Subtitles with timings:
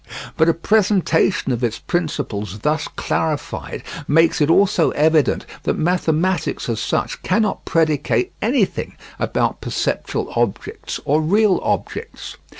[0.35, 6.79] But a presentation of its principles thus clarified makes it also evident that mathematics as
[6.79, 12.37] such cannot predicate anything about perceptual objects or real objects.